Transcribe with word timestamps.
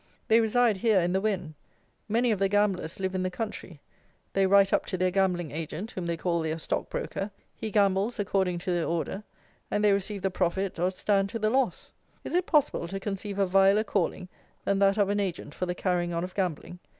They 0.29 0.41
reside 0.41 0.77
here 0.77 0.99
in 0.99 1.13
the 1.13 1.21
Wen; 1.21 1.53
many 2.09 2.31
of 2.31 2.39
the 2.39 2.49
gamblers 2.49 2.99
live 2.99 3.13
in 3.13 3.21
the 3.21 3.29
country; 3.29 3.79
they 4.33 4.47
write 4.47 4.73
up 4.73 4.87
to 4.87 4.97
their 4.97 5.11
gambling 5.11 5.51
agent, 5.51 5.91
whom 5.91 6.07
they 6.07 6.17
call 6.17 6.39
their 6.39 6.57
stockbroker; 6.57 7.29
he 7.55 7.69
gambles 7.69 8.17
according 8.17 8.57
to 8.61 8.71
their 8.71 8.87
order; 8.87 9.23
and 9.69 9.85
they 9.85 9.91
receive 9.93 10.23
the 10.23 10.31
profit 10.31 10.79
or 10.79 10.89
stand 10.89 11.29
to 11.29 11.37
the 11.37 11.51
loss. 11.51 11.91
Is 12.23 12.33
it 12.33 12.47
possible 12.47 12.87
to 12.87 12.99
conceive 12.99 13.37
a 13.37 13.45
viler 13.45 13.83
calling 13.83 14.27
than 14.65 14.79
that 14.79 14.97
of 14.97 15.09
an 15.09 15.19
agent 15.19 15.53
for 15.53 15.67
the 15.67 15.75
carrying 15.75 16.13
on 16.15 16.23
of 16.23 16.33
gambling? 16.33 16.79